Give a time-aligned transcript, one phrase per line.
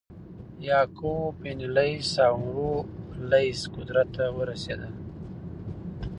[0.69, 2.71] یعقوب بن لیث او عمرو
[3.31, 4.93] لیث قدرت ته ورسېدل.